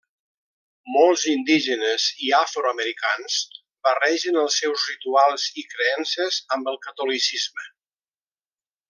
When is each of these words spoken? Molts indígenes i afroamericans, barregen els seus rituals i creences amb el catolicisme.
Molts 0.93 1.25
indígenes 1.33 2.07
i 2.27 2.31
afroamericans, 2.37 3.35
barregen 3.89 4.39
els 4.47 4.57
seus 4.63 4.87
rituals 4.93 5.45
i 5.65 5.69
creences 5.75 6.41
amb 6.57 6.73
el 6.73 6.81
catolicisme. 6.87 7.69